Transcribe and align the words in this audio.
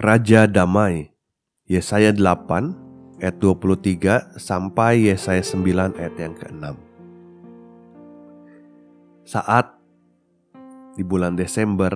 Raja 0.00 0.48
Damai 0.48 1.12
Yesaya 1.68 2.08
8 2.16 3.20
ayat 3.20 3.36
23 3.36 4.40
sampai 4.40 5.12
Yesaya 5.12 5.44
9 5.44 6.00
ayat 6.00 6.14
yang 6.16 6.32
ke-6 6.40 6.64
Saat 9.28 9.76
di 10.96 11.04
bulan 11.04 11.36
Desember 11.36 11.92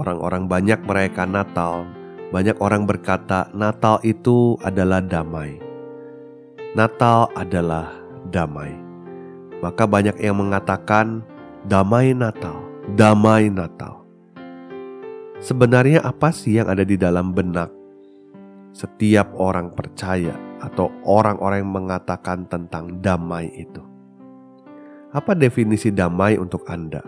orang-orang 0.00 0.48
banyak 0.48 0.80
merayakan 0.88 1.36
Natal 1.36 1.84
banyak 2.32 2.56
orang 2.56 2.88
berkata 2.88 3.52
Natal 3.52 4.00
itu 4.00 4.56
adalah 4.64 5.04
damai. 5.04 5.60
Natal 6.72 7.28
adalah 7.36 7.92
damai. 8.32 8.72
Maka 9.60 9.84
banyak 9.84 10.16
yang 10.24 10.40
mengatakan 10.40 11.20
damai 11.68 12.16
Natal 12.16 12.64
damai 12.96 13.52
Natal 13.52 14.05
Sebenarnya 15.36 16.00
apa 16.00 16.32
sih 16.32 16.56
yang 16.56 16.72
ada 16.72 16.80
di 16.80 16.96
dalam 16.96 17.36
benak 17.36 17.68
setiap 18.72 19.36
orang 19.36 19.68
percaya 19.76 20.32
atau 20.64 20.88
orang-orang 21.04 21.60
yang 21.60 21.76
mengatakan 21.76 22.48
tentang 22.48 23.04
damai 23.04 23.52
itu? 23.52 23.84
Apa 25.12 25.36
definisi 25.36 25.92
damai 25.92 26.40
untuk 26.40 26.64
Anda? 26.64 27.04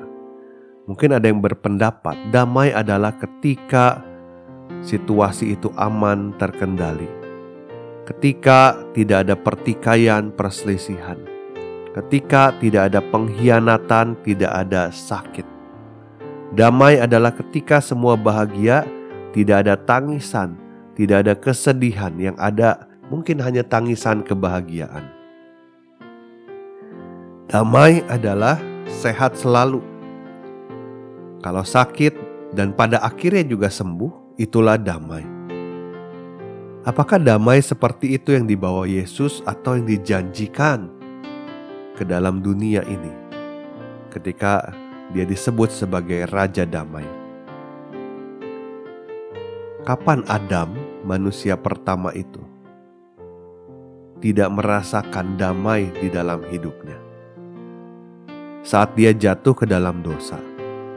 Mungkin 0.84 1.16
ada 1.16 1.24
yang 1.24 1.40
berpendapat 1.40 2.28
damai 2.28 2.68
adalah 2.68 3.16
ketika 3.16 4.04
situasi 4.84 5.56
itu 5.56 5.72
aman 5.80 6.36
terkendali. 6.36 7.08
Ketika 8.04 8.76
tidak 8.92 9.24
ada 9.24 9.36
pertikaian, 9.40 10.32
perselisihan. 10.36 11.16
Ketika 11.96 12.52
tidak 12.60 12.92
ada 12.92 13.00
pengkhianatan, 13.00 14.20
tidak 14.20 14.52
ada 14.52 14.92
sakit 14.92 15.57
Damai 16.56 16.96
adalah 16.96 17.28
ketika 17.36 17.76
semua 17.84 18.16
bahagia, 18.16 18.88
tidak 19.36 19.68
ada 19.68 19.76
tangisan, 19.76 20.56
tidak 20.96 21.28
ada 21.28 21.34
kesedihan, 21.36 22.16
yang 22.16 22.36
ada 22.40 22.88
mungkin 23.12 23.36
hanya 23.44 23.60
tangisan 23.60 24.24
kebahagiaan. 24.24 25.04
Damai 27.52 28.00
adalah 28.08 28.56
sehat 28.88 29.36
selalu. 29.36 29.84
Kalau 31.44 31.64
sakit 31.64 32.16
dan 32.56 32.72
pada 32.72 33.04
akhirnya 33.04 33.44
juga 33.44 33.68
sembuh, 33.68 34.40
itulah 34.40 34.80
damai. 34.80 35.24
Apakah 36.88 37.20
damai 37.20 37.60
seperti 37.60 38.16
itu 38.16 38.32
yang 38.32 38.48
dibawa 38.48 38.88
Yesus 38.88 39.44
atau 39.44 39.76
yang 39.76 39.84
dijanjikan 39.84 40.88
ke 41.92 42.08
dalam 42.08 42.40
dunia 42.40 42.80
ini? 42.88 43.12
Ketika 44.08 44.87
dia 45.12 45.24
disebut 45.24 45.72
sebagai 45.72 46.28
Raja 46.28 46.68
Damai. 46.68 47.06
Kapan 49.88 50.20
Adam, 50.28 50.76
manusia 51.00 51.56
pertama 51.56 52.12
itu, 52.12 52.44
tidak 54.20 54.52
merasakan 54.52 55.40
damai 55.40 55.88
di 55.96 56.12
dalam 56.12 56.44
hidupnya? 56.44 57.00
Saat 58.60 59.00
dia 59.00 59.16
jatuh 59.16 59.56
ke 59.56 59.64
dalam 59.64 60.04
dosa, 60.04 60.36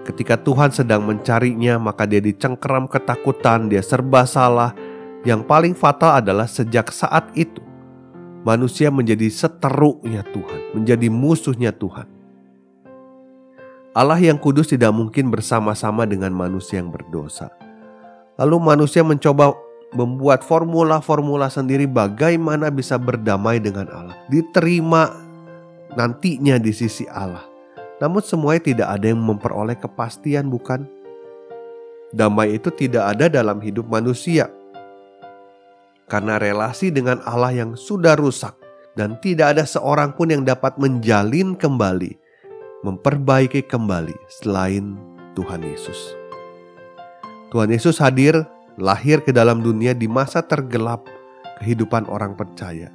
ketika 0.04 0.36
Tuhan 0.36 0.76
sedang 0.76 1.08
mencarinya, 1.08 1.80
maka 1.80 2.04
dia 2.04 2.20
dicengkeram 2.20 2.92
ketakutan, 2.92 3.72
dia 3.72 3.80
serba 3.80 4.28
salah. 4.28 4.76
Yang 5.24 5.42
paling 5.48 5.74
fatal 5.78 6.20
adalah 6.20 6.50
sejak 6.50 6.92
saat 6.92 7.32
itu 7.38 7.64
manusia 8.44 8.90
menjadi 8.90 9.30
seteruknya 9.30 10.26
Tuhan, 10.34 10.76
menjadi 10.76 11.08
musuhnya 11.08 11.72
Tuhan. 11.72 12.21
Allah 13.92 14.16
yang 14.24 14.40
kudus 14.40 14.72
tidak 14.72 14.96
mungkin 14.96 15.28
bersama-sama 15.28 16.08
dengan 16.08 16.32
manusia 16.32 16.80
yang 16.80 16.88
berdosa. 16.88 17.52
Lalu 18.40 18.56
manusia 18.64 19.04
mencoba 19.04 19.52
membuat 19.92 20.48
formula-formula 20.48 21.52
sendiri 21.52 21.84
bagaimana 21.84 22.72
bisa 22.72 22.96
berdamai 22.96 23.60
dengan 23.60 23.92
Allah, 23.92 24.16
diterima 24.32 25.12
nantinya 26.00 26.56
di 26.56 26.72
sisi 26.72 27.04
Allah. 27.12 27.44
Namun 28.00 28.24
semuanya 28.24 28.64
tidak 28.64 28.88
ada 28.96 29.12
yang 29.12 29.20
memperoleh 29.20 29.76
kepastian 29.76 30.48
bukan? 30.48 30.88
Damai 32.16 32.56
itu 32.56 32.72
tidak 32.72 33.12
ada 33.12 33.28
dalam 33.28 33.60
hidup 33.60 33.92
manusia. 33.92 34.48
Karena 36.08 36.40
relasi 36.40 36.96
dengan 36.96 37.20
Allah 37.28 37.52
yang 37.52 37.76
sudah 37.76 38.16
rusak 38.16 38.56
dan 38.96 39.20
tidak 39.20 39.60
ada 39.60 39.64
seorang 39.68 40.16
pun 40.16 40.32
yang 40.32 40.48
dapat 40.48 40.80
menjalin 40.80 41.60
kembali 41.60 42.21
memperbaiki 42.82 43.62
kembali 43.70 44.18
selain 44.30 44.98
Tuhan 45.38 45.62
Yesus. 45.62 46.18
Tuhan 47.54 47.70
Yesus 47.70 48.02
hadir, 48.02 48.42
lahir 48.82 49.22
ke 49.22 49.30
dalam 49.30 49.62
dunia 49.62 49.94
di 49.94 50.10
masa 50.10 50.42
tergelap 50.42 51.06
kehidupan 51.62 52.10
orang 52.10 52.34
percaya. 52.34 52.90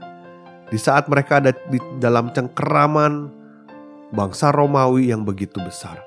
Di 0.67 0.79
saat 0.81 1.07
mereka 1.07 1.39
ada 1.39 1.55
di 1.71 1.79
dalam 2.03 2.35
cengkeraman 2.35 3.31
bangsa 4.11 4.51
Romawi 4.51 5.15
yang 5.15 5.23
begitu 5.23 5.63
besar. 5.63 6.03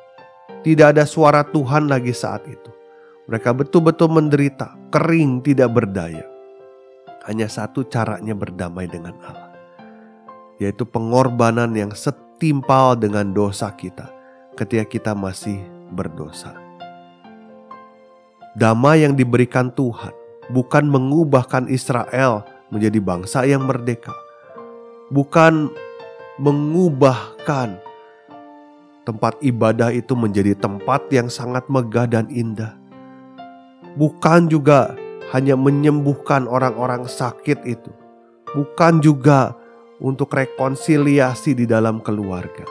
Tidak 0.59 0.91
ada 0.91 1.07
suara 1.07 1.47
Tuhan 1.47 1.87
lagi 1.87 2.11
saat 2.11 2.43
itu. 2.51 2.67
Mereka 3.31 3.55
betul-betul 3.55 4.11
menderita, 4.11 4.75
kering, 4.91 5.39
tidak 5.39 5.71
berdaya. 5.71 6.25
Hanya 7.29 7.47
satu 7.47 7.87
caranya 7.87 8.35
berdamai 8.35 8.89
dengan 8.89 9.15
Allah, 9.23 9.53
yaitu 10.57 10.83
pengorbanan 10.83 11.71
yang 11.77 11.93
setia 11.93 12.28
timpal 12.39 12.95
dengan 12.95 13.35
dosa 13.35 13.69
kita 13.75 14.07
ketika 14.55 14.85
kita 14.87 15.11
masih 15.13 15.59
berdosa. 15.91 16.55
Damai 18.57 19.05
yang 19.05 19.13
diberikan 19.13 19.69
Tuhan 19.75 20.15
bukan 20.49 20.89
mengubahkan 20.89 21.69
Israel 21.69 22.47
menjadi 22.73 22.97
bangsa 22.97 23.45
yang 23.45 23.67
merdeka, 23.67 24.15
bukan 25.13 25.69
mengubahkan 26.41 27.77
tempat 29.05 29.37
ibadah 29.41 29.93
itu 29.93 30.13
menjadi 30.13 30.57
tempat 30.57 31.07
yang 31.13 31.29
sangat 31.29 31.65
megah 31.69 32.09
dan 32.09 32.25
indah, 32.29 32.73
bukan 33.97 34.49
juga 34.49 34.93
hanya 35.29 35.53
menyembuhkan 35.53 36.49
orang-orang 36.49 37.05
sakit 37.05 37.61
itu, 37.65 37.93
bukan 38.53 39.01
juga 39.01 39.53
untuk 39.99 40.31
rekonsiliasi 40.31 41.55
di 41.55 41.67
dalam 41.67 41.99
keluarga. 41.99 42.63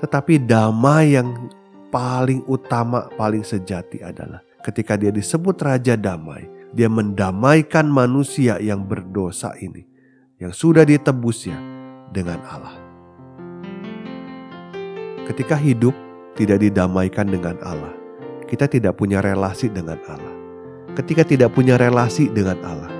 Tetapi 0.00 0.42
damai 0.42 1.14
yang 1.14 1.52
paling 1.92 2.42
utama, 2.48 3.06
paling 3.14 3.44
sejati 3.44 4.00
adalah 4.00 4.40
ketika 4.64 4.96
dia 4.96 5.12
disebut 5.12 5.54
Raja 5.60 5.94
Damai, 5.94 6.48
dia 6.72 6.88
mendamaikan 6.88 7.86
manusia 7.86 8.56
yang 8.58 8.88
berdosa 8.88 9.52
ini, 9.60 9.84
yang 10.40 10.50
sudah 10.56 10.88
ditebusnya 10.88 11.54
dengan 12.10 12.40
Allah. 12.48 12.76
Ketika 15.28 15.54
hidup 15.54 15.94
tidak 16.34 16.64
didamaikan 16.64 17.28
dengan 17.28 17.60
Allah, 17.60 17.92
kita 18.48 18.66
tidak 18.66 18.96
punya 18.96 19.20
relasi 19.20 19.68
dengan 19.68 20.00
Allah. 20.08 20.34
Ketika 20.96 21.24
tidak 21.24 21.52
punya 21.52 21.76
relasi 21.76 22.28
dengan 22.32 22.58
Allah, 22.64 22.92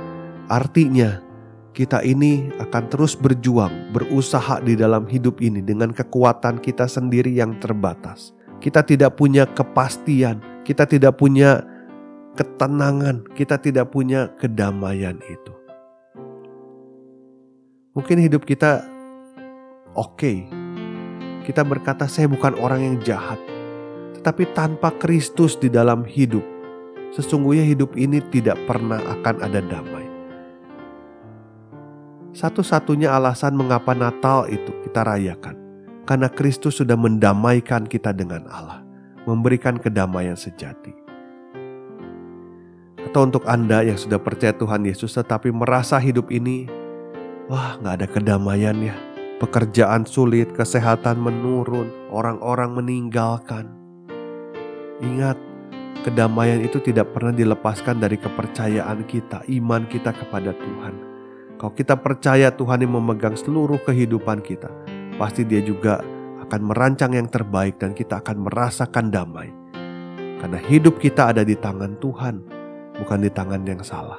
artinya 0.48 1.31
kita 1.72 2.04
ini 2.04 2.52
akan 2.60 2.92
terus 2.92 3.16
berjuang, 3.16 3.92
berusaha 3.96 4.60
di 4.60 4.76
dalam 4.76 5.08
hidup 5.08 5.40
ini 5.40 5.64
dengan 5.64 5.92
kekuatan 5.96 6.60
kita 6.60 6.84
sendiri 6.84 7.32
yang 7.32 7.56
terbatas. 7.60 8.36
Kita 8.60 8.84
tidak 8.84 9.16
punya 9.16 9.48
kepastian, 9.48 10.38
kita 10.68 10.84
tidak 10.84 11.16
punya 11.16 11.64
ketenangan, 12.36 13.24
kita 13.32 13.56
tidak 13.56 13.88
punya 13.88 14.28
kedamaian 14.36 15.16
itu. 15.24 15.52
Mungkin 17.92 18.20
hidup 18.20 18.44
kita 18.44 18.84
oke. 19.96 20.16
Okay. 20.16 20.38
Kita 21.42 21.66
berkata 21.66 22.06
saya 22.06 22.30
bukan 22.30 22.54
orang 22.62 22.80
yang 22.86 22.96
jahat. 23.02 23.40
Tetapi 24.20 24.54
tanpa 24.54 24.94
Kristus 24.94 25.58
di 25.58 25.66
dalam 25.66 26.06
hidup, 26.06 26.46
sesungguhnya 27.18 27.66
hidup 27.66 27.98
ini 27.98 28.22
tidak 28.30 28.54
pernah 28.70 29.02
akan 29.18 29.42
ada 29.42 29.58
damai. 29.58 30.01
Satu-satunya 32.42 33.06
alasan 33.14 33.54
mengapa 33.54 33.94
Natal 33.94 34.50
itu 34.50 34.74
kita 34.82 35.06
rayakan 35.06 35.54
karena 36.02 36.26
Kristus 36.26 36.82
sudah 36.82 36.98
mendamaikan 36.98 37.86
kita 37.86 38.10
dengan 38.10 38.50
Allah, 38.50 38.82
memberikan 39.30 39.78
kedamaian 39.78 40.34
sejati. 40.34 40.90
Atau 42.98 43.30
untuk 43.30 43.46
Anda 43.46 43.86
yang 43.86 43.94
sudah 43.94 44.18
percaya 44.18 44.50
Tuhan 44.58 44.82
Yesus 44.82 45.14
tetapi 45.14 45.54
merasa 45.54 46.02
hidup 46.02 46.34
ini, 46.34 46.66
wah 47.46 47.78
nggak 47.78 47.94
ada 48.02 48.06
kedamaian 48.10 48.74
ya. 48.90 48.98
Pekerjaan 49.38 50.02
sulit, 50.02 50.50
kesehatan 50.50 51.22
menurun, 51.22 51.94
orang-orang 52.10 52.74
meninggalkan. 52.74 53.70
Ingat, 54.98 55.38
kedamaian 56.02 56.58
itu 56.58 56.82
tidak 56.82 57.14
pernah 57.14 57.30
dilepaskan 57.30 58.02
dari 58.02 58.18
kepercayaan 58.18 59.06
kita, 59.06 59.46
iman 59.46 59.86
kita 59.86 60.10
kepada 60.10 60.50
Tuhan. 60.58 61.11
Kalau 61.62 61.78
kita 61.78 61.94
percaya 61.94 62.50
Tuhan 62.50 62.82
yang 62.82 62.98
memegang 62.98 63.38
seluruh 63.38 63.78
kehidupan 63.86 64.42
kita, 64.42 64.66
pasti 65.14 65.46
Dia 65.46 65.62
juga 65.62 66.02
akan 66.42 66.58
merancang 66.58 67.14
yang 67.14 67.30
terbaik 67.30 67.78
dan 67.78 67.94
kita 67.94 68.18
akan 68.18 68.50
merasakan 68.50 69.14
damai. 69.14 69.46
Karena 70.42 70.58
hidup 70.58 70.98
kita 70.98 71.30
ada 71.30 71.46
di 71.46 71.54
tangan 71.54 72.02
Tuhan, 72.02 72.42
bukan 72.98 73.18
di 73.22 73.30
tangan 73.30 73.62
yang 73.62 73.78
salah. 73.86 74.18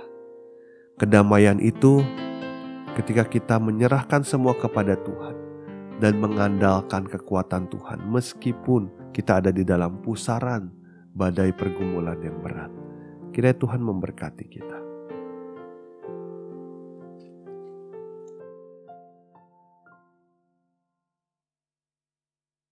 Kedamaian 0.96 1.60
itu 1.60 2.00
ketika 2.96 3.28
kita 3.28 3.60
menyerahkan 3.60 4.24
semua 4.24 4.56
kepada 4.56 4.96
Tuhan 5.04 5.36
dan 6.00 6.24
mengandalkan 6.24 7.04
kekuatan 7.12 7.68
Tuhan, 7.68 8.08
meskipun 8.08 9.12
kita 9.12 9.44
ada 9.44 9.52
di 9.52 9.68
dalam 9.68 10.00
pusaran 10.00 10.72
badai 11.12 11.52
pergumulan 11.52 12.24
yang 12.24 12.40
berat. 12.40 12.72
Kiranya 13.36 13.60
Tuhan 13.60 13.84
memberkati 13.84 14.48
kita. 14.48 14.93